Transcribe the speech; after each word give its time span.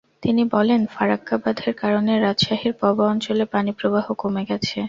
তিনি 0.23 0.43
বলেন, 0.53 0.81
ফারাক্কা 0.87 1.35
বাঁধের 1.37 1.73
কারণে 1.73 2.13
রাজশাহীর 2.19 2.73
পবা 2.81 3.03
অঞ্চলে 3.07 3.45
পানিপ্রবাহ 3.53 4.05
কমে 4.21 4.43
গেছে। 4.49 4.77